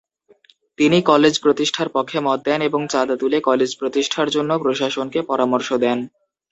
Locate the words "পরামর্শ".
5.21-5.69